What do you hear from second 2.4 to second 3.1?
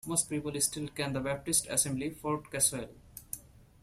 Caswell".